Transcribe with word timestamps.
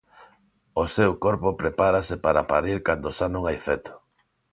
O 0.81 0.83
seu 0.95 1.11
corpo 1.25 1.49
prepárase 1.61 2.15
para 2.25 2.47
parir 2.51 2.77
cando 2.87 3.07
xa 3.17 3.27
non 3.33 3.43
hai 3.45 3.57
feto. 3.65 3.93